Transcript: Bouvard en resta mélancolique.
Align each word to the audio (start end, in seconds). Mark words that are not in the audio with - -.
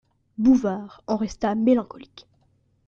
Bouvard 0.39 1.03
en 1.05 1.15
resta 1.15 1.53
mélancolique. 1.53 2.27